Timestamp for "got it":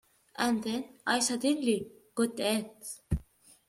2.15-2.87